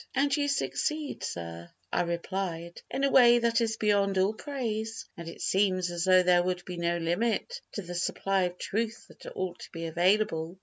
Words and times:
"And 0.15 0.35
you 0.35 0.47
succeed, 0.47 1.23
sir," 1.23 1.69
I 1.93 2.01
replied, 2.01 2.81
"in 2.89 3.03
a 3.03 3.11
way 3.11 3.37
that 3.37 3.61
is 3.61 3.77
beyond 3.77 4.17
all 4.17 4.33
praise, 4.33 5.05
and 5.15 5.27
it 5.29 5.41
seems 5.43 5.91
as 5.91 6.05
though 6.05 6.23
there 6.23 6.41
would 6.41 6.65
be 6.65 6.77
no 6.77 6.97
limit 6.97 7.61
to 7.73 7.83
the 7.83 7.93
supply 7.93 8.45
of 8.45 8.57
truth 8.57 9.05
that 9.21 9.31
ought 9.35 9.59
to 9.59 9.71
be 9.71 9.85
available. 9.85 10.57